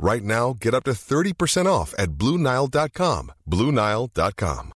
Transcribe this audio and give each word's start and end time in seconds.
Right 0.00 0.22
now, 0.22 0.56
get 0.60 0.74
up 0.74 0.84
to 0.84 0.92
30% 0.92 1.66
off 1.66 1.92
at 1.98 2.10
BlueNile.com. 2.10 3.32
BlueNile.com. 3.46 4.70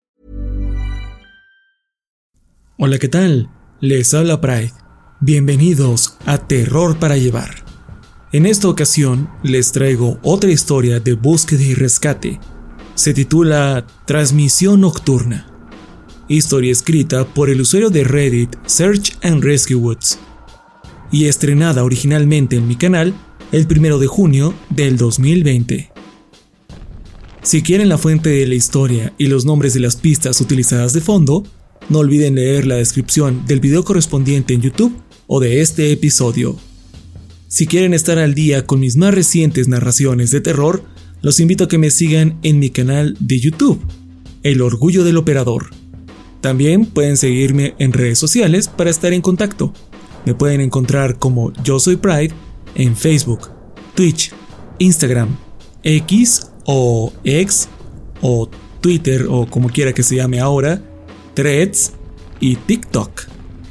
Hola, 2.78 2.98
¿qué 2.98 3.08
tal? 3.08 3.50
Les 3.80 4.14
habla 4.14 4.40
Pride. 4.40 4.72
Bienvenidos 5.18 6.16
a 6.26 6.38
Terror 6.38 6.96
para 7.00 7.16
Llevar. 7.16 7.64
En 8.30 8.46
esta 8.46 8.68
ocasión 8.68 9.28
les 9.42 9.72
traigo 9.72 10.20
otra 10.22 10.50
historia 10.50 11.00
de 11.00 11.14
búsqueda 11.14 11.62
y 11.62 11.74
rescate. 11.74 12.38
Se 12.94 13.12
titula 13.12 13.84
Transmisión 14.06 14.82
Nocturna. 14.82 15.50
Historia 16.28 16.70
escrita 16.70 17.24
por 17.24 17.50
el 17.50 17.62
usuario 17.62 17.90
de 17.90 18.04
Reddit 18.04 18.54
Search 18.66 19.18
and 19.22 19.42
Rescue 19.42 19.74
Woods 19.74 20.20
y 21.10 21.26
estrenada 21.26 21.82
originalmente 21.82 22.54
en 22.54 22.68
mi 22.68 22.76
canal 22.76 23.14
el 23.50 23.66
1 23.66 23.98
de 23.98 24.06
junio 24.06 24.54
del 24.68 24.98
2020. 24.98 25.90
Si 27.42 27.62
quieren 27.62 27.88
la 27.88 27.96
fuente 27.96 28.28
de 28.28 28.46
la 28.46 28.54
historia 28.54 29.14
y 29.16 29.26
los 29.26 29.46
nombres 29.46 29.72
de 29.72 29.80
las 29.80 29.96
pistas 29.96 30.40
utilizadas 30.40 30.92
de 30.92 31.00
fondo, 31.00 31.44
no 31.88 32.00
olviden 32.00 32.34
leer 32.34 32.66
la 32.66 32.74
descripción 32.74 33.46
del 33.46 33.60
video 33.60 33.84
correspondiente 33.84 34.52
en 34.52 34.60
YouTube 34.60 34.94
o 35.26 35.40
de 35.40 35.62
este 35.62 35.92
episodio. 35.92 36.56
Si 37.46 37.66
quieren 37.66 37.94
estar 37.94 38.18
al 38.18 38.34
día 38.34 38.66
con 38.66 38.80
mis 38.80 38.96
más 38.96 39.14
recientes 39.14 39.66
narraciones 39.66 40.30
de 40.30 40.42
terror, 40.42 40.82
los 41.22 41.40
invito 41.40 41.64
a 41.64 41.68
que 41.68 41.78
me 41.78 41.90
sigan 41.90 42.38
en 42.42 42.58
mi 42.58 42.68
canal 42.68 43.16
de 43.18 43.40
YouTube, 43.40 43.80
El 44.42 44.60
Orgullo 44.60 45.04
del 45.04 45.16
Operador. 45.16 45.70
También 46.42 46.84
pueden 46.84 47.16
seguirme 47.16 47.74
en 47.78 47.94
redes 47.94 48.18
sociales 48.18 48.68
para 48.68 48.90
estar 48.90 49.14
en 49.14 49.22
contacto. 49.22 49.72
Me 50.26 50.34
pueden 50.34 50.60
encontrar 50.60 51.18
como 51.18 51.54
Yo 51.64 51.80
Soy 51.80 51.96
Pride 51.96 52.34
en 52.78 52.96
Facebook, 52.96 53.50
Twitch, 53.94 54.32
Instagram, 54.78 55.36
X 55.82 56.50
o 56.64 57.12
X 57.24 57.68
o 58.22 58.48
Twitter 58.80 59.26
o 59.28 59.46
como 59.46 59.68
quiera 59.68 59.92
que 59.92 60.02
se 60.02 60.16
llame 60.16 60.40
ahora, 60.40 60.80
Threads 61.34 61.92
y 62.40 62.56
TikTok. 62.56 63.22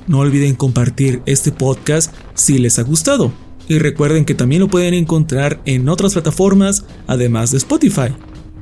No 0.07 0.19
olviden 0.19 0.55
compartir 0.55 1.21
este 1.25 1.51
podcast 1.51 2.13
si 2.33 2.59
les 2.59 2.79
ha 2.79 2.83
gustado. 2.83 3.31
Y 3.67 3.79
recuerden 3.79 4.23
que 4.23 4.35
también 4.35 4.61
lo 4.61 4.69
pueden 4.69 4.93
encontrar 4.93 5.61
en 5.65 5.89
otras 5.89 6.13
plataformas 6.13 6.85
además 7.07 7.51
de 7.51 7.57
Spotify. 7.57 8.13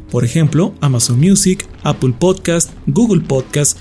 Por 0.09 0.25
ejemplo, 0.25 0.73
Amazon 0.81 1.19
Music, 1.19 1.67
Apple 1.83 2.15
Podcast, 2.17 2.71
Google 2.87 3.21
Podcast, 3.21 3.77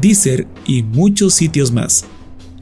Deezer 0.00 0.46
y 0.66 0.82
muchos 0.82 1.32
sitios 1.32 1.72
más. 1.72 2.04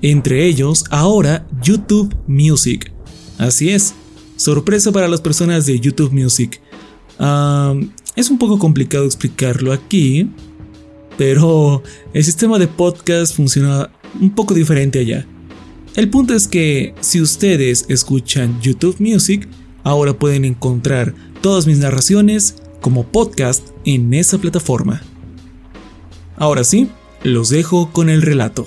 Entre 0.02 0.46
ellos, 0.46 0.84
ahora 0.90 1.46
YouTube 1.62 2.14
Music. 2.28 2.93
Así 3.38 3.70
es, 3.70 3.94
sorpresa 4.36 4.92
para 4.92 5.08
las 5.08 5.20
personas 5.20 5.66
de 5.66 5.78
YouTube 5.80 6.12
Music. 6.12 6.60
es 8.16 8.30
un 8.30 8.38
poco 8.38 8.58
complicado 8.58 9.04
explicarlo 9.04 9.72
aquí, 9.72 10.28
pero 11.18 11.82
el 12.12 12.24
sistema 12.24 12.58
de 12.58 12.68
podcast 12.68 13.34
funciona 13.34 13.90
un 14.20 14.30
poco 14.30 14.54
diferente 14.54 15.00
allá. 15.00 15.26
El 15.96 16.10
punto 16.10 16.34
es 16.34 16.48
que 16.48 16.94
si 17.00 17.20
ustedes 17.20 17.86
escuchan 17.88 18.60
YouTube 18.60 18.96
Music, 18.98 19.48
ahora 19.84 20.12
pueden 20.12 20.44
encontrar 20.44 21.14
todas 21.40 21.66
mis 21.66 21.78
narraciones 21.78 22.56
como 22.80 23.04
podcast 23.04 23.68
en 23.84 24.12
esa 24.14 24.38
plataforma. 24.38 25.02
Ahora 26.36 26.64
sí, 26.64 26.88
los 27.22 27.48
dejo 27.48 27.92
con 27.92 28.10
el 28.10 28.22
relato. 28.22 28.66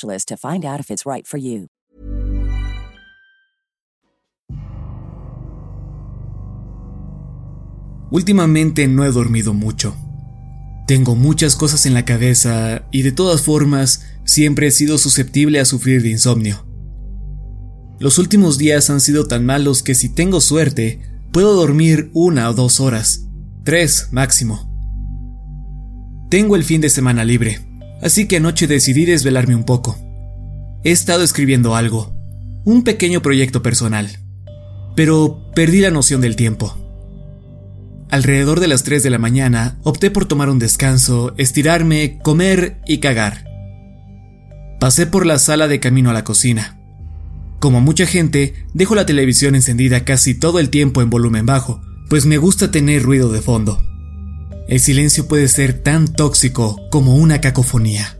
to 0.00 0.36
find 0.36 0.64
out 0.64 0.80
if 0.80 0.90
it's 0.90 1.04
right 1.04 1.26
for 1.26 1.38
you. 1.38 1.68
Últimamente 8.10 8.88
no 8.88 9.04
he 9.04 9.12
dormido 9.12 9.54
mucho. 9.54 9.94
Tengo 10.88 11.14
muchas 11.14 11.54
cosas 11.54 11.86
en 11.86 11.94
la 11.94 12.04
cabeza 12.04 12.84
y 12.90 13.02
de 13.02 13.12
todas 13.12 13.42
formas 13.42 14.04
siempre 14.24 14.66
he 14.66 14.70
sido 14.72 14.98
susceptible 14.98 15.60
a 15.60 15.64
sufrir 15.64 16.02
de 16.02 16.10
insomnio. 16.10 16.66
Los 18.00 18.18
últimos 18.18 18.58
días 18.58 18.90
han 18.90 19.00
sido 19.00 19.28
tan 19.28 19.46
malos 19.46 19.84
que 19.84 19.94
si 19.94 20.08
tengo 20.08 20.40
suerte, 20.40 21.00
puedo 21.32 21.54
dormir 21.54 22.10
una 22.12 22.50
o 22.50 22.54
dos 22.54 22.80
horas, 22.80 23.26
tres 23.62 24.08
máximo. 24.10 24.68
Tengo 26.30 26.56
el 26.56 26.64
fin 26.64 26.80
de 26.80 26.90
semana 26.90 27.24
libre, 27.24 27.60
así 28.02 28.26
que 28.26 28.36
anoche 28.36 28.66
decidí 28.66 29.04
desvelarme 29.04 29.54
un 29.54 29.64
poco. 29.64 29.96
He 30.84 30.90
estado 30.90 31.22
escribiendo 31.22 31.74
algo, 31.76 32.12
un 32.64 32.84
pequeño 32.84 33.22
proyecto 33.22 33.62
personal, 33.62 34.18
pero 34.96 35.50
perdí 35.54 35.80
la 35.80 35.90
noción 35.90 36.20
del 36.20 36.36
tiempo. 36.36 36.76
Alrededor 38.10 38.60
de 38.60 38.68
las 38.68 38.82
3 38.82 39.02
de 39.02 39.10
la 39.10 39.18
mañana 39.18 39.78
opté 39.84 40.10
por 40.10 40.26
tomar 40.26 40.50
un 40.50 40.58
descanso, 40.58 41.32
estirarme, 41.36 42.18
comer 42.22 42.80
y 42.86 42.98
cagar. 42.98 43.44
Pasé 44.80 45.06
por 45.06 45.26
la 45.26 45.38
sala 45.38 45.68
de 45.68 45.78
camino 45.78 46.10
a 46.10 46.14
la 46.14 46.24
cocina. 46.24 46.80
Como 47.60 47.80
mucha 47.80 48.06
gente, 48.06 48.54
dejo 48.72 48.94
la 48.94 49.06
televisión 49.06 49.54
encendida 49.54 50.04
casi 50.04 50.34
todo 50.34 50.58
el 50.58 50.70
tiempo 50.70 51.02
en 51.02 51.10
volumen 51.10 51.46
bajo, 51.46 51.82
pues 52.08 52.26
me 52.26 52.38
gusta 52.38 52.70
tener 52.70 53.02
ruido 53.02 53.30
de 53.30 53.42
fondo. 53.42 53.80
El 54.70 54.78
silencio 54.78 55.26
puede 55.26 55.48
ser 55.48 55.72
tan 55.72 56.06
tóxico 56.06 56.80
como 56.90 57.16
una 57.16 57.40
cacofonía. 57.40 58.16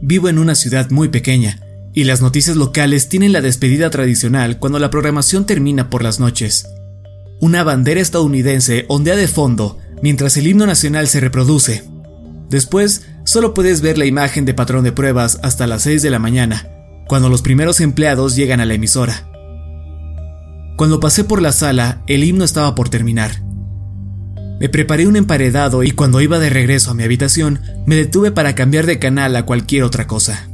Vivo 0.00 0.28
en 0.28 0.38
una 0.38 0.54
ciudad 0.54 0.90
muy 0.90 1.08
pequeña, 1.08 1.58
y 1.92 2.04
las 2.04 2.22
noticias 2.22 2.56
locales 2.56 3.08
tienen 3.08 3.32
la 3.32 3.40
despedida 3.40 3.90
tradicional 3.90 4.60
cuando 4.60 4.78
la 4.78 4.90
programación 4.90 5.44
termina 5.44 5.90
por 5.90 6.04
las 6.04 6.20
noches. 6.20 6.68
Una 7.40 7.64
bandera 7.64 8.00
estadounidense 8.00 8.84
ondea 8.86 9.16
de 9.16 9.26
fondo 9.26 9.78
mientras 10.02 10.36
el 10.36 10.46
himno 10.46 10.66
nacional 10.66 11.08
se 11.08 11.18
reproduce. 11.18 11.82
Después, 12.48 13.08
solo 13.24 13.54
puedes 13.54 13.80
ver 13.80 13.98
la 13.98 14.06
imagen 14.06 14.44
de 14.44 14.54
patrón 14.54 14.84
de 14.84 14.92
pruebas 14.92 15.40
hasta 15.42 15.66
las 15.66 15.82
6 15.82 16.00
de 16.00 16.10
la 16.10 16.20
mañana, 16.20 16.68
cuando 17.08 17.28
los 17.28 17.42
primeros 17.42 17.80
empleados 17.80 18.36
llegan 18.36 18.60
a 18.60 18.66
la 18.66 18.74
emisora. 18.74 19.28
Cuando 20.76 21.00
pasé 21.00 21.24
por 21.24 21.42
la 21.42 21.50
sala, 21.50 22.04
el 22.06 22.22
himno 22.22 22.44
estaba 22.44 22.76
por 22.76 22.88
terminar. 22.88 23.42
Me 24.64 24.70
preparé 24.70 25.06
un 25.06 25.16
emparedado 25.16 25.82
y 25.82 25.90
cuando 25.90 26.22
iba 26.22 26.38
de 26.38 26.48
regreso 26.48 26.90
a 26.90 26.94
mi 26.94 27.02
habitación, 27.02 27.60
me 27.84 27.96
detuve 27.96 28.30
para 28.30 28.54
cambiar 28.54 28.86
de 28.86 28.98
canal 28.98 29.36
a 29.36 29.44
cualquier 29.44 29.82
otra 29.82 30.06
cosa. 30.06 30.48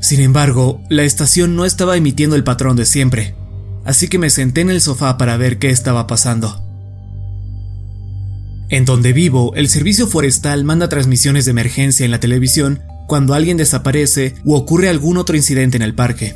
Sin 0.00 0.18
embargo, 0.18 0.82
la 0.90 1.04
estación 1.04 1.54
no 1.54 1.64
estaba 1.64 1.96
emitiendo 1.96 2.34
el 2.34 2.42
patrón 2.42 2.74
de 2.74 2.84
siempre, 2.84 3.36
así 3.84 4.08
que 4.08 4.18
me 4.18 4.30
senté 4.30 4.62
en 4.62 4.70
el 4.70 4.80
sofá 4.80 5.16
para 5.16 5.36
ver 5.36 5.60
qué 5.60 5.70
estaba 5.70 6.08
pasando. 6.08 6.60
En 8.68 8.84
donde 8.84 9.12
vivo, 9.12 9.54
el 9.54 9.68
servicio 9.68 10.08
forestal 10.08 10.64
manda 10.64 10.88
transmisiones 10.88 11.44
de 11.44 11.52
emergencia 11.52 12.04
en 12.04 12.10
la 12.10 12.18
televisión 12.18 12.82
cuando 13.06 13.34
alguien 13.34 13.56
desaparece 13.56 14.34
o 14.44 14.56
ocurre 14.56 14.88
algún 14.88 15.18
otro 15.18 15.36
incidente 15.36 15.76
en 15.76 15.84
el 15.84 15.94
parque. 15.94 16.34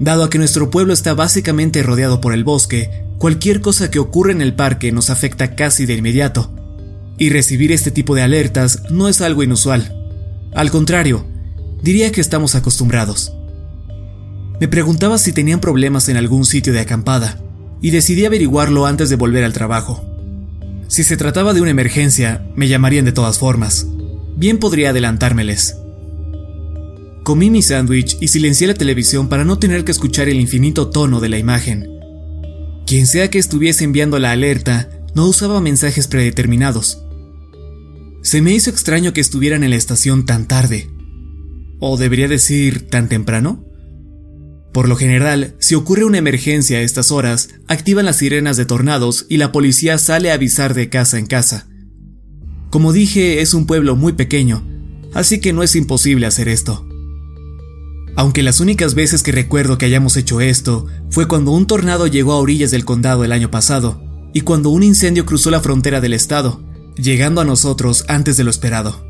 Dado 0.00 0.24
a 0.24 0.30
que 0.30 0.38
nuestro 0.38 0.68
pueblo 0.68 0.92
está 0.92 1.14
básicamente 1.14 1.84
rodeado 1.84 2.20
por 2.20 2.32
el 2.32 2.42
bosque, 2.42 3.08
cualquier 3.20 3.60
cosa 3.60 3.90
que 3.90 3.98
ocurre 3.98 4.32
en 4.32 4.40
el 4.40 4.54
parque 4.54 4.92
nos 4.92 5.10
afecta 5.10 5.54
casi 5.54 5.84
de 5.84 5.94
inmediato. 5.94 6.50
Y 7.18 7.28
recibir 7.28 7.70
este 7.70 7.90
tipo 7.90 8.14
de 8.14 8.22
alertas 8.22 8.84
no 8.88 9.08
es 9.08 9.20
algo 9.20 9.42
inusual. 9.42 9.94
Al 10.54 10.70
contrario, 10.70 11.26
diría 11.82 12.12
que 12.12 12.22
estamos 12.22 12.54
acostumbrados. 12.54 13.34
Me 14.58 14.68
preguntaba 14.68 15.18
si 15.18 15.34
tenían 15.34 15.60
problemas 15.60 16.08
en 16.08 16.16
algún 16.16 16.46
sitio 16.46 16.72
de 16.72 16.80
acampada, 16.80 17.38
y 17.82 17.90
decidí 17.90 18.24
averiguarlo 18.24 18.86
antes 18.86 19.10
de 19.10 19.16
volver 19.16 19.44
al 19.44 19.52
trabajo. 19.52 20.02
Si 20.88 21.04
se 21.04 21.18
trataba 21.18 21.52
de 21.52 21.60
una 21.60 21.72
emergencia, 21.72 22.46
me 22.56 22.68
llamarían 22.68 23.04
de 23.04 23.12
todas 23.12 23.38
formas. 23.38 23.86
Bien 24.34 24.56
podría 24.56 24.90
adelantármeles. 24.90 25.76
Comí 27.22 27.50
mi 27.50 27.60
sándwich 27.60 28.16
y 28.18 28.28
silencié 28.28 28.66
la 28.66 28.74
televisión 28.74 29.28
para 29.28 29.44
no 29.44 29.58
tener 29.58 29.84
que 29.84 29.92
escuchar 29.92 30.30
el 30.30 30.40
infinito 30.40 30.88
tono 30.88 31.20
de 31.20 31.28
la 31.28 31.36
imagen. 31.36 31.99
Quien 32.90 33.06
sea 33.06 33.30
que 33.30 33.38
estuviese 33.38 33.84
enviando 33.84 34.18
la 34.18 34.32
alerta, 34.32 34.90
no 35.14 35.28
usaba 35.28 35.60
mensajes 35.60 36.08
predeterminados. 36.08 37.04
Se 38.20 38.42
me 38.42 38.52
hizo 38.52 38.68
extraño 38.68 39.12
que 39.12 39.20
estuvieran 39.20 39.62
en 39.62 39.70
la 39.70 39.76
estación 39.76 40.26
tan 40.26 40.48
tarde. 40.48 40.90
¿O 41.78 41.96
debería 41.96 42.26
decir 42.26 42.88
tan 42.88 43.08
temprano? 43.08 43.64
Por 44.72 44.88
lo 44.88 44.96
general, 44.96 45.54
si 45.60 45.76
ocurre 45.76 46.04
una 46.04 46.18
emergencia 46.18 46.78
a 46.78 46.80
estas 46.80 47.12
horas, 47.12 47.50
activan 47.68 48.06
las 48.06 48.16
sirenas 48.16 48.56
de 48.56 48.64
tornados 48.64 49.24
y 49.28 49.36
la 49.36 49.52
policía 49.52 49.96
sale 49.96 50.32
a 50.32 50.34
avisar 50.34 50.74
de 50.74 50.88
casa 50.88 51.16
en 51.20 51.26
casa. 51.26 51.68
Como 52.70 52.92
dije, 52.92 53.40
es 53.40 53.54
un 53.54 53.66
pueblo 53.66 53.94
muy 53.94 54.14
pequeño, 54.14 54.66
así 55.14 55.38
que 55.38 55.52
no 55.52 55.62
es 55.62 55.76
imposible 55.76 56.26
hacer 56.26 56.48
esto. 56.48 56.89
Aunque 58.16 58.42
las 58.42 58.60
únicas 58.60 58.94
veces 58.94 59.22
que 59.22 59.32
recuerdo 59.32 59.78
que 59.78 59.86
hayamos 59.86 60.16
hecho 60.16 60.40
esto 60.40 60.86
fue 61.10 61.28
cuando 61.28 61.52
un 61.52 61.66
tornado 61.66 62.06
llegó 62.06 62.32
a 62.32 62.38
orillas 62.38 62.70
del 62.70 62.84
condado 62.84 63.24
el 63.24 63.32
año 63.32 63.50
pasado 63.50 64.02
y 64.32 64.42
cuando 64.42 64.70
un 64.70 64.82
incendio 64.82 65.26
cruzó 65.26 65.50
la 65.50 65.60
frontera 65.60 66.00
del 66.00 66.12
estado, 66.12 66.62
llegando 66.96 67.40
a 67.40 67.44
nosotros 67.44 68.04
antes 68.08 68.36
de 68.36 68.44
lo 68.44 68.50
esperado. 68.50 69.04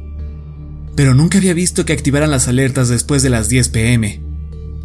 Pero 0.97 1.14
nunca 1.14 1.38
había 1.38 1.55
visto 1.55 1.85
que 1.85 1.93
activaran 1.93 2.31
las 2.31 2.49
alertas 2.49 2.88
después 2.88 3.23
de 3.23 3.31
las 3.31 3.49
10 3.49 3.69
pm, 3.70 4.23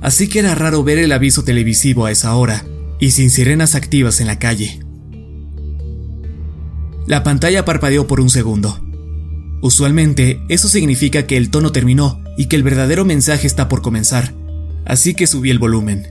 así 0.01 0.27
que 0.27 0.39
era 0.39 0.55
raro 0.55 0.83
ver 0.83 0.99
el 0.99 1.11
aviso 1.11 1.43
televisivo 1.43 2.05
a 2.05 2.11
esa 2.11 2.35
hora 2.35 2.65
y 2.99 3.11
sin 3.11 3.29
sirenas 3.29 3.75
activas 3.75 4.21
en 4.21 4.27
la 4.27 4.39
calle. 4.39 4.79
La 7.07 7.23
pantalla 7.23 7.65
parpadeó 7.65 8.07
por 8.07 8.19
un 8.19 8.29
segundo. 8.29 8.79
Usualmente 9.61 10.41
eso 10.49 10.67
significa 10.67 11.27
que 11.27 11.37
el 11.37 11.49
tono 11.49 11.71
terminó 11.71 12.24
y 12.37 12.47
que 12.47 12.55
el 12.55 12.63
verdadero 12.63 13.05
mensaje 13.05 13.47
está 13.47 13.67
por 13.67 13.81
comenzar, 13.81 14.33
así 14.85 15.13
que 15.13 15.27
subí 15.27 15.49
el 15.49 15.59
volumen. 15.59 16.07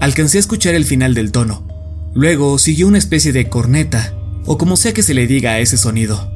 Alcancé 0.00 0.38
a 0.38 0.40
escuchar 0.40 0.74
el 0.74 0.84
final 0.84 1.14
del 1.14 1.32
tono. 1.32 1.66
Luego 2.14 2.58
siguió 2.58 2.86
una 2.86 2.98
especie 2.98 3.32
de 3.32 3.48
corneta, 3.48 4.14
o 4.44 4.58
como 4.58 4.76
sea 4.76 4.94
que 4.94 5.02
se 5.02 5.14
le 5.14 5.26
diga 5.26 5.52
a 5.52 5.58
ese 5.58 5.76
sonido. 5.76 6.32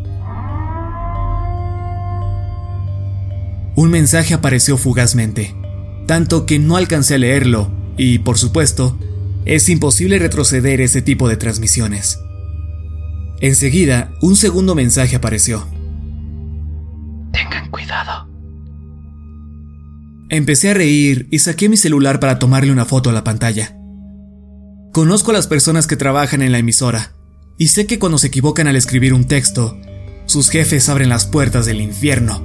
Un 3.76 3.90
mensaje 3.90 4.34
apareció 4.34 4.76
fugazmente, 4.76 5.54
tanto 6.06 6.46
que 6.46 6.58
no 6.58 6.76
alcancé 6.76 7.14
a 7.14 7.18
leerlo, 7.18 7.70
y 7.96 8.18
por 8.18 8.36
supuesto, 8.38 8.98
es 9.44 9.68
imposible 9.68 10.18
retroceder 10.18 10.80
ese 10.80 11.02
tipo 11.02 11.28
de 11.28 11.36
transmisiones. 11.36 12.18
Enseguida, 13.40 14.12
un 14.20 14.36
segundo 14.36 14.74
mensaje 14.74 15.16
apareció. 15.16 15.66
Tengan 17.32 17.70
cuidado. 17.70 18.28
Empecé 20.28 20.70
a 20.70 20.74
reír 20.74 21.26
y 21.30 21.38
saqué 21.38 21.68
mi 21.68 21.76
celular 21.76 22.20
para 22.20 22.38
tomarle 22.38 22.70
una 22.70 22.84
foto 22.84 23.10
a 23.10 23.12
la 23.14 23.24
pantalla. 23.24 23.76
Conozco 24.92 25.30
a 25.30 25.34
las 25.34 25.46
personas 25.46 25.86
que 25.86 25.96
trabajan 25.96 26.42
en 26.42 26.52
la 26.52 26.58
emisora 26.58 27.12
y 27.56 27.68
sé 27.68 27.86
que 27.86 27.98
cuando 27.98 28.18
se 28.18 28.26
equivocan 28.26 28.66
al 28.66 28.76
escribir 28.76 29.14
un 29.14 29.24
texto, 29.24 29.76
sus 30.26 30.50
jefes 30.50 30.88
abren 30.88 31.08
las 31.08 31.26
puertas 31.26 31.64
del 31.64 31.80
infierno. 31.80 32.42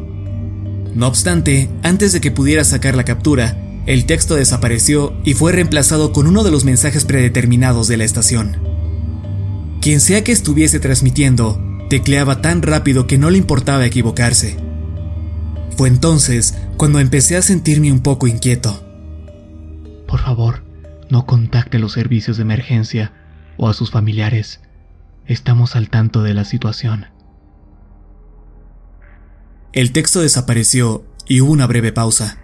No 0.95 1.07
obstante, 1.07 1.69
antes 1.83 2.13
de 2.13 2.21
que 2.21 2.31
pudiera 2.31 2.63
sacar 2.63 2.95
la 2.95 3.03
captura, 3.03 3.57
el 3.85 4.05
texto 4.05 4.35
desapareció 4.35 5.13
y 5.25 5.33
fue 5.33 5.51
reemplazado 5.51 6.13
con 6.13 6.25
uno 6.25 6.43
de 6.43 6.51
los 6.51 6.63
mensajes 6.63 7.03
predeterminados 7.03 7.87
de 7.87 7.97
la 7.97 8.05
estación. 8.05 8.74
Quien 9.85 10.01
sea 10.01 10.23
que 10.23 10.31
estuviese 10.31 10.79
transmitiendo, 10.79 11.61
tecleaba 11.91 12.41
tan 12.41 12.63
rápido 12.63 13.05
que 13.05 13.19
no 13.19 13.29
le 13.29 13.37
importaba 13.37 13.85
equivocarse. 13.85 14.57
Fue 15.77 15.89
entonces 15.89 16.57
cuando 16.75 16.99
empecé 16.99 17.37
a 17.37 17.43
sentirme 17.43 17.91
un 17.91 17.99
poco 17.99 18.25
inquieto. 18.25 18.83
Por 20.07 20.21
favor, 20.21 20.63
no 21.11 21.27
contacte 21.27 21.77
a 21.77 21.79
los 21.79 21.91
servicios 21.91 22.37
de 22.37 22.41
emergencia 22.41 23.13
o 23.57 23.69
a 23.69 23.75
sus 23.75 23.91
familiares. 23.91 24.59
Estamos 25.27 25.75
al 25.75 25.91
tanto 25.91 26.23
de 26.23 26.33
la 26.33 26.45
situación. 26.45 27.05
El 29.71 29.91
texto 29.91 30.19
desapareció 30.19 31.05
y 31.27 31.41
hubo 31.41 31.51
una 31.51 31.67
breve 31.67 31.91
pausa. 31.91 32.39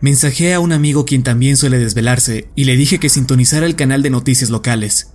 Mensajé 0.00 0.54
a 0.54 0.60
un 0.60 0.72
amigo 0.72 1.04
quien 1.04 1.22
también 1.22 1.58
suele 1.58 1.78
desvelarse 1.78 2.48
y 2.54 2.64
le 2.64 2.76
dije 2.76 2.98
que 2.98 3.10
sintonizara 3.10 3.66
el 3.66 3.76
canal 3.76 4.02
de 4.02 4.08
noticias 4.08 4.48
locales. 4.48 5.13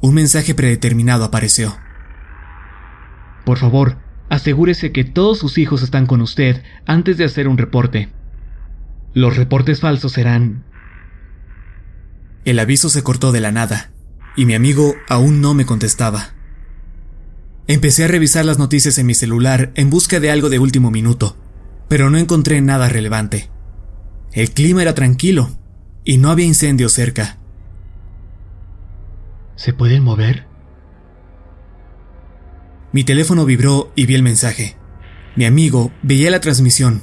Un 0.00 0.14
mensaje 0.14 0.54
predeterminado 0.54 1.24
apareció. 1.24 1.76
Por 3.44 3.58
favor, 3.58 3.98
asegúrese 4.28 4.92
que 4.92 5.04
todos 5.04 5.38
sus 5.38 5.58
hijos 5.58 5.82
están 5.82 6.06
con 6.06 6.20
usted 6.22 6.62
antes 6.86 7.18
de 7.18 7.24
hacer 7.24 7.48
un 7.48 7.58
reporte. 7.58 8.08
Los 9.12 9.36
reportes 9.36 9.80
falsos 9.80 10.12
serán... 10.12 10.64
El 12.44 12.58
aviso 12.58 12.88
se 12.88 13.02
cortó 13.02 13.32
de 13.32 13.40
la 13.40 13.52
nada, 13.52 13.90
y 14.36 14.46
mi 14.46 14.54
amigo 14.54 14.94
aún 15.08 15.40
no 15.40 15.52
me 15.52 15.66
contestaba. 15.66 16.30
Empecé 17.66 18.04
a 18.04 18.08
revisar 18.08 18.44
las 18.44 18.58
noticias 18.58 18.96
en 18.98 19.06
mi 19.06 19.14
celular 19.14 19.72
en 19.74 19.90
busca 19.90 20.20
de 20.20 20.30
algo 20.30 20.48
de 20.48 20.58
último 20.58 20.90
minuto, 20.90 21.36
pero 21.88 22.08
no 22.08 22.16
encontré 22.16 22.60
nada 22.62 22.88
relevante. 22.88 23.50
El 24.32 24.52
clima 24.52 24.82
era 24.82 24.94
tranquilo, 24.94 25.50
y 26.04 26.16
no 26.16 26.30
había 26.30 26.46
incendio 26.46 26.88
cerca. 26.88 27.39
¿Se 29.60 29.74
pueden 29.74 30.02
mover? 30.02 30.46
Mi 32.92 33.04
teléfono 33.04 33.44
vibró 33.44 33.92
y 33.94 34.06
vi 34.06 34.14
el 34.14 34.22
mensaje. 34.22 34.78
Mi 35.36 35.44
amigo 35.44 35.92
veía 36.02 36.30
la 36.30 36.40
transmisión. 36.40 37.02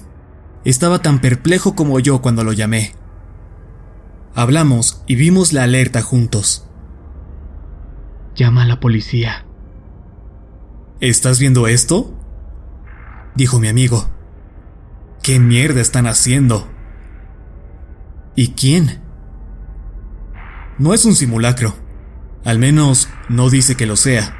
Estaba 0.65 1.03
tan 1.03 1.21
perplejo 1.21 1.75
como 1.75 1.99
yo 1.99 2.19
cuando 2.19 2.43
lo 2.43 2.53
llamé. 2.53 2.95
Hablamos 4.33 5.03
y 5.05 5.13
vimos 5.13 5.53
la 5.53 5.65
alerta 5.65 6.01
juntos. 6.01 6.67
Llama 8.33 8.63
a 8.63 8.65
la 8.65 8.79
policía. 8.79 9.45
¿Estás 10.99 11.37
viendo 11.39 11.67
esto? 11.67 12.11
Dijo 13.35 13.59
mi 13.59 13.67
amigo. 13.67 14.09
¿Qué 15.21 15.39
mierda 15.39 15.79
están 15.79 16.07
haciendo? 16.07 16.67
¿Y 18.33 18.53
quién? 18.53 18.99
No 20.79 20.95
es 20.95 21.05
un 21.05 21.13
simulacro. 21.13 21.85
Al 22.47 22.59
menos 22.59 23.09
no 23.27 23.49
dice 23.49 23.75
que 23.75 23.85
lo 23.85 23.97
sea. 23.97 24.33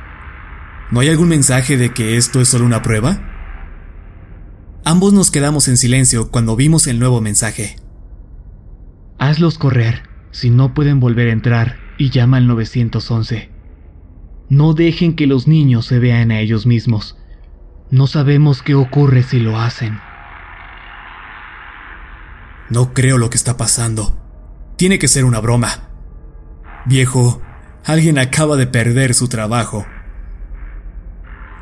¿No 0.91 1.01
hay 1.01 1.09
algún 1.09 1.27
mensaje 1.27 1.75
de 1.75 1.93
que 1.93 2.15
esto 2.15 2.39
es 2.39 2.47
solo 2.47 2.63
una 2.63 2.81
prueba? 2.81 3.19
Ambos 4.85 5.11
nos 5.11 5.29
quedamos 5.29 5.67
en 5.67 5.75
silencio 5.75 6.31
cuando 6.31 6.55
vimos 6.55 6.87
el 6.87 6.99
nuevo 6.99 7.19
mensaje. 7.19 7.75
Hazlos 9.19 9.57
correr, 9.57 10.03
si 10.31 10.49
no 10.49 10.73
pueden 10.73 11.01
volver 11.01 11.27
a 11.27 11.33
entrar, 11.33 11.79
y 11.97 12.09
llama 12.09 12.37
al 12.37 12.47
911. 12.47 13.49
No 14.47 14.73
dejen 14.73 15.13
que 15.13 15.27
los 15.27 15.45
niños 15.49 15.85
se 15.85 15.99
vean 15.99 16.31
a 16.31 16.39
ellos 16.39 16.65
mismos. 16.65 17.17
No 17.91 18.07
sabemos 18.07 18.61
qué 18.61 18.73
ocurre 18.73 19.21
si 19.21 19.41
lo 19.41 19.59
hacen. 19.59 19.99
No 22.69 22.93
creo 22.93 23.17
lo 23.17 23.29
que 23.29 23.35
está 23.35 23.57
pasando. 23.57 24.17
Tiene 24.77 24.97
que 24.97 25.09
ser 25.09 25.25
una 25.25 25.41
broma. 25.41 25.89
Viejo, 26.85 27.41
alguien 27.87 28.19
acaba 28.19 28.57
de 28.57 28.67
perder 28.67 29.13
su 29.13 29.29
trabajo. 29.29 29.85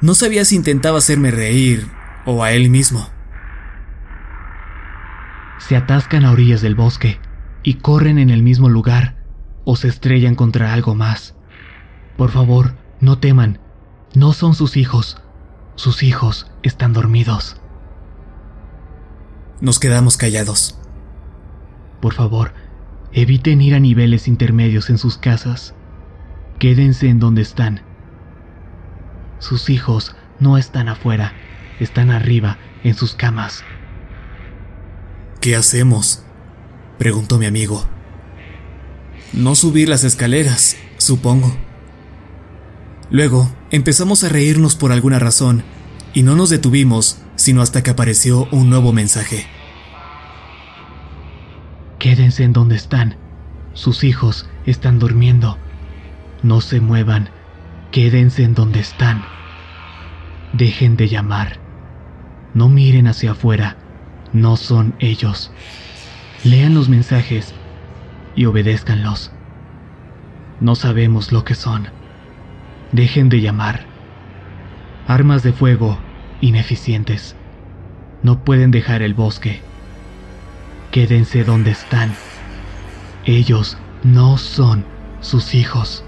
No 0.01 0.15
sabía 0.15 0.43
si 0.43 0.55
intentaba 0.55 0.97
hacerme 0.97 1.29
reír 1.29 1.87
o 2.25 2.43
a 2.43 2.51
él 2.51 2.69
mismo. 2.71 3.07
Se 5.59 5.75
atascan 5.75 6.25
a 6.25 6.31
orillas 6.31 6.61
del 6.61 6.73
bosque 6.73 7.19
y 7.61 7.75
corren 7.75 8.17
en 8.17 8.31
el 8.31 8.41
mismo 8.41 8.69
lugar 8.69 9.23
o 9.65 9.75
se 9.75 9.87
estrellan 9.87 10.33
contra 10.33 10.73
algo 10.73 10.95
más. 10.95 11.35
Por 12.17 12.31
favor, 12.31 12.75
no 12.99 13.19
teman. 13.19 13.59
No 14.15 14.33
son 14.33 14.55
sus 14.55 14.77
hijos. 14.77 15.21
Sus 15.75 16.01
hijos 16.01 16.47
están 16.63 16.93
dormidos. 16.93 17.61
Nos 19.61 19.79
quedamos 19.79 20.17
callados. 20.17 20.79
Por 22.01 22.13
favor, 22.13 22.53
eviten 23.11 23.61
ir 23.61 23.75
a 23.75 23.79
niveles 23.79 24.27
intermedios 24.27 24.89
en 24.89 24.97
sus 24.97 25.17
casas. 25.17 25.75
Quédense 26.59 27.07
en 27.07 27.19
donde 27.19 27.41
están. 27.41 27.81
Sus 29.39 29.69
hijos 29.69 30.15
no 30.39 30.57
están 30.57 30.89
afuera, 30.89 31.33
están 31.79 32.11
arriba, 32.11 32.57
en 32.83 32.95
sus 32.95 33.15
camas. 33.15 33.63
¿Qué 35.41 35.55
hacemos? 35.55 36.23
preguntó 36.97 37.37
mi 37.37 37.45
amigo. 37.45 37.85
No 39.33 39.55
subir 39.55 39.89
las 39.89 40.03
escaleras, 40.03 40.77
supongo. 40.97 41.55
Luego 43.09 43.51
empezamos 43.69 44.23
a 44.23 44.29
reírnos 44.29 44.75
por 44.75 44.91
alguna 44.91 45.19
razón 45.19 45.63
y 46.13 46.23
no 46.23 46.35
nos 46.35 46.49
detuvimos 46.49 47.19
sino 47.35 47.61
hasta 47.61 47.83
que 47.83 47.91
apareció 47.91 48.47
un 48.51 48.69
nuevo 48.69 48.93
mensaje. 48.93 49.45
Quédense 51.99 52.43
en 52.43 52.53
donde 52.53 52.75
están. 52.75 53.17
Sus 53.73 54.03
hijos 54.03 54.47
están 54.65 54.99
durmiendo. 54.99 55.57
No 56.45 56.61
se 56.61 56.79
muevan. 56.79 57.29
Quédense 57.91 58.43
en 58.43 58.53
donde 58.53 58.79
están. 58.79 59.23
Dejen 60.53 60.95
de 60.95 61.07
llamar. 61.07 61.57
No 62.53 62.69
miren 62.69 63.07
hacia 63.07 63.31
afuera. 63.31 63.77
No 64.31 64.55
son 64.55 64.93
ellos. 64.99 65.51
Lean 66.43 66.75
los 66.75 66.87
mensajes 66.87 67.55
y 68.35 68.45
obedézcanlos. 68.45 69.31
No 70.61 70.75
sabemos 70.75 71.31
lo 71.31 71.43
que 71.45 71.55
son. 71.55 71.87
Dejen 72.91 73.27
de 73.29 73.41
llamar. 73.41 73.87
Armas 75.07 75.41
de 75.41 75.51
fuego 75.51 75.97
ineficientes. 76.41 77.35
No 78.21 78.43
pueden 78.43 78.69
dejar 78.69 79.01
el 79.01 79.15
bosque. 79.15 79.63
Quédense 80.91 81.43
donde 81.43 81.71
están. 81.71 82.13
Ellos 83.25 83.79
no 84.03 84.37
son 84.37 84.85
sus 85.21 85.55
hijos. 85.55 86.04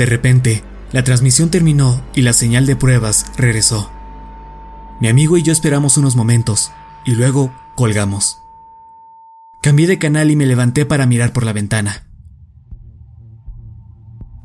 De 0.00 0.06
repente, 0.06 0.64
la 0.92 1.04
transmisión 1.04 1.50
terminó 1.50 2.02
y 2.14 2.22
la 2.22 2.32
señal 2.32 2.64
de 2.64 2.74
pruebas 2.74 3.26
regresó. 3.36 3.90
Mi 4.98 5.08
amigo 5.08 5.36
y 5.36 5.42
yo 5.42 5.52
esperamos 5.52 5.98
unos 5.98 6.16
momentos 6.16 6.72
y 7.04 7.10
luego 7.10 7.52
colgamos. 7.76 8.38
Cambié 9.60 9.86
de 9.86 9.98
canal 9.98 10.30
y 10.30 10.36
me 10.36 10.46
levanté 10.46 10.86
para 10.86 11.04
mirar 11.04 11.34
por 11.34 11.44
la 11.44 11.52
ventana. 11.52 12.06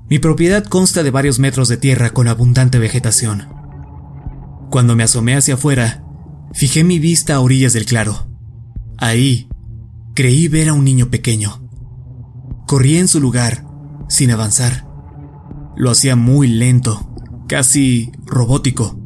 Mi 0.09 0.19
propiedad 0.19 0.65
consta 0.65 1.03
de 1.03 1.11
varios 1.11 1.39
metros 1.39 1.69
de 1.69 1.77
tierra 1.77 2.09
con 2.09 2.27
abundante 2.27 2.77
vegetación. 2.77 3.47
Cuando 4.69 4.97
me 4.97 5.03
asomé 5.03 5.37
hacia 5.37 5.53
afuera, 5.53 6.03
fijé 6.51 6.83
mi 6.83 6.99
vista 6.99 7.35
a 7.35 7.39
orillas 7.39 7.71
del 7.71 7.85
claro. 7.85 8.27
Ahí, 8.97 9.47
creí 10.15 10.49
ver 10.49 10.67
a 10.67 10.73
un 10.73 10.83
niño 10.83 11.09
pequeño. 11.09 11.65
Corrí 12.67 12.97
en 12.97 13.07
su 13.07 13.21
lugar, 13.21 13.63
sin 14.09 14.31
avanzar. 14.31 14.84
Lo 15.75 15.91
hacía 15.91 16.15
muy 16.15 16.47
lento, 16.47 17.13
casi 17.47 18.11
robótico. 18.25 18.99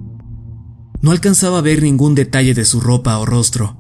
No 1.01 1.11
alcanzaba 1.11 1.59
a 1.59 1.61
ver 1.61 1.81
ningún 1.81 2.15
detalle 2.15 2.53
de 2.53 2.65
su 2.65 2.81
ropa 2.81 3.17
o 3.17 3.25
rostro, 3.25 3.77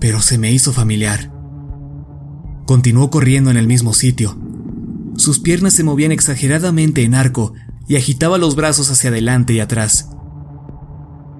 pero 0.00 0.20
se 0.20 0.38
me 0.38 0.52
hizo 0.52 0.72
familiar. 0.72 1.32
Continuó 2.66 3.10
corriendo 3.10 3.50
en 3.50 3.56
el 3.56 3.66
mismo 3.66 3.94
sitio, 3.94 4.38
sus 5.18 5.40
piernas 5.40 5.74
se 5.74 5.82
movían 5.82 6.12
exageradamente 6.12 7.02
en 7.02 7.14
arco 7.14 7.52
y 7.88 7.96
agitaba 7.96 8.38
los 8.38 8.54
brazos 8.54 8.88
hacia 8.88 9.10
adelante 9.10 9.52
y 9.52 9.58
atrás. 9.58 10.10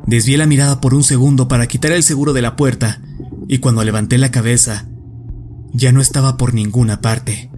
Desvié 0.04 0.36
la 0.36 0.46
mirada 0.46 0.80
por 0.80 0.94
un 0.94 1.04
segundo 1.04 1.46
para 1.46 1.68
quitar 1.68 1.92
el 1.92 2.02
seguro 2.02 2.32
de 2.32 2.42
la 2.42 2.56
puerta 2.56 3.00
y 3.46 3.58
cuando 3.58 3.84
levanté 3.84 4.18
la 4.18 4.32
cabeza, 4.32 4.88
ya 5.72 5.92
no 5.92 6.00
estaba 6.00 6.36
por 6.36 6.54
ninguna 6.54 7.00
parte. 7.00 7.52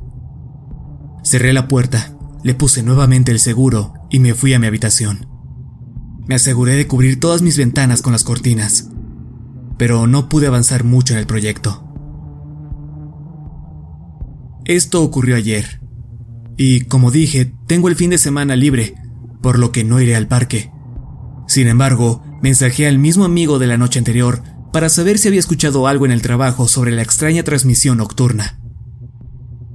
Cerré 1.25 1.55
la 1.55 1.69
puerta, 1.69 2.15
le 2.43 2.55
puse 2.55 2.83
nuevamente 2.83 3.33
el 3.33 3.41
seguro 3.41 3.95
y 4.11 4.19
me 4.19 4.35
fui 4.35 4.55
a 4.55 4.59
mi 4.59 4.67
habitación. 4.67 5.27
Me 6.27 6.35
aseguré 6.35 6.77
de 6.77 6.87
cubrir 6.87 7.19
todas 7.19 7.43
mis 7.43 7.57
ventanas 7.57 8.03
con 8.03 8.13
las 8.13 8.25
cortinas, 8.25 8.91
pero 9.79 10.07
no 10.07 10.29
pude 10.29 10.47
avanzar 10.47 10.85
mucho 10.85 11.15
en 11.15 11.19
el 11.19 11.27
proyecto. 11.27 11.85
Esto 14.65 15.03
ocurrió 15.03 15.37
ayer, 15.37 15.81
y 16.57 16.83
como 16.83 17.11
dije, 17.11 17.53
tengo 17.67 17.89
el 17.89 17.97
fin 17.97 18.11
de 18.11 18.19
semana 18.19 18.55
libre, 18.55 18.95
por 19.43 19.59
lo 19.59 19.73
que 19.73 19.83
no 19.83 20.01
iré 20.01 20.15
al 20.15 20.29
parque. 20.29 20.71
Sin 21.49 21.67
embargo, 21.67 22.23
mensajé 22.43 22.87
al 22.87 22.99
mismo 22.99 23.25
amigo 23.25 23.59
de 23.59 23.67
la 23.67 23.79
noche 23.79 23.99
anterior 23.99 24.43
para 24.73 24.89
saber 24.89 25.19
si 25.19 25.29
había 25.29 25.41
escuchado 25.41 25.89
algo 25.89 26.05
en 26.05 26.13
el 26.13 26.23
trabajo 26.23 26.69
sobre 26.69 26.93
la 26.93 27.03
extraña 27.03 27.43
transmisión 27.43 27.99
nocturna. 27.99 28.60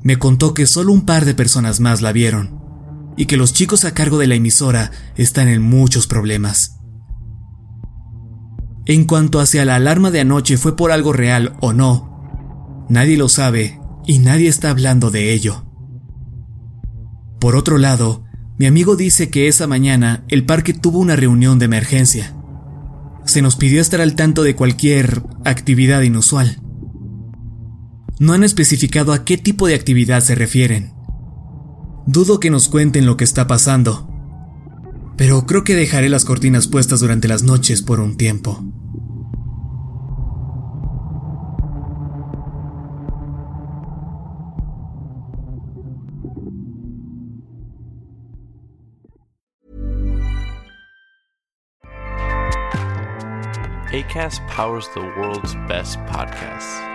Me 0.05 0.19
contó 0.19 0.53
que 0.53 0.67
solo 0.67 0.93
un 0.93 1.03
par 1.03 1.25
de 1.25 1.33
personas 1.33 1.79
más 1.79 2.03
la 2.03 2.11
vieron, 2.11 2.59
y 3.17 3.25
que 3.25 3.37
los 3.37 3.53
chicos 3.53 3.85
a 3.85 3.95
cargo 3.95 4.19
de 4.19 4.27
la 4.27 4.35
emisora 4.35 4.91
están 5.15 5.47
en 5.47 5.63
muchos 5.63 6.05
problemas. 6.05 6.77
En 8.85 9.05
cuanto 9.05 9.39
hacia 9.39 9.65
la 9.65 9.73
alarma 9.73 10.11
de 10.11 10.19
anoche 10.19 10.57
fue 10.57 10.75
por 10.75 10.91
algo 10.91 11.11
real 11.11 11.57
o 11.59 11.73
no, 11.73 12.85
nadie 12.87 13.17
lo 13.17 13.29
sabe 13.29 13.81
y 14.05 14.19
nadie 14.19 14.47
está 14.47 14.69
hablando 14.69 15.09
de 15.09 15.33
ello. 15.33 15.65
Por 17.39 17.55
otro 17.55 17.79
lado, 17.79 18.25
mi 18.59 18.67
amigo 18.67 18.95
dice 18.95 19.31
que 19.31 19.47
esa 19.47 19.65
mañana 19.65 20.23
el 20.27 20.45
parque 20.45 20.75
tuvo 20.75 20.99
una 20.99 21.15
reunión 21.15 21.57
de 21.57 21.65
emergencia. 21.65 22.35
Se 23.25 23.41
nos 23.41 23.55
pidió 23.55 23.81
estar 23.81 24.01
al 24.01 24.13
tanto 24.13 24.43
de 24.43 24.55
cualquier 24.55 25.23
actividad 25.45 26.03
inusual. 26.03 26.61
No 28.19 28.33
han 28.33 28.43
especificado 28.43 29.11
a 29.11 29.25
qué 29.25 29.37
tipo 29.37 29.67
de 29.67 29.75
actividad 29.75 30.21
se 30.21 30.35
refieren. 30.35 30.93
Dudo 32.05 32.39
que 32.39 32.49
nos 32.49 32.69
cuenten 32.69 33.05
lo 33.05 33.17
que 33.17 33.25
está 33.25 33.45
pasando, 33.45 34.09
pero 35.17 35.45
creo 35.45 35.63
que 35.63 35.75
dejaré 35.75 36.07
las 36.07 36.23
cortinas 36.23 36.67
puestas 36.67 37.01
durante 37.01 37.27
las 37.27 37.43
noches 37.43 37.81
por 37.81 37.99
un 37.99 38.15
tiempo. 38.15 38.63
ACAST 53.91 54.45
powers 54.47 54.89
the 54.93 54.99
world's 54.99 55.55
best 55.67 55.97
podcasts. 56.05 56.94